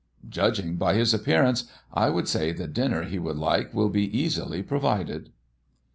"Judging 0.27 0.77
by 0.77 0.95
his 0.95 1.13
appearance, 1.13 1.65
I 1.93 2.09
should 2.09 2.27
say 2.27 2.51
the 2.51 2.65
dinner 2.67 3.03
he 3.03 3.19
would 3.19 3.37
like 3.37 3.71
will 3.71 3.89
be 3.89 4.05
easily 4.19 4.63
provided." 4.63 5.31